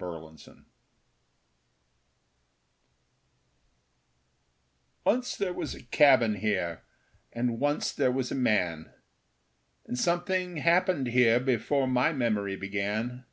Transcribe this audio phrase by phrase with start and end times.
[0.00, 0.62] Stafford's Cabin
[5.04, 6.84] Once there was a cabin here,
[7.32, 8.94] and once there was a man;
[9.86, 13.24] And something happened here before my memory began.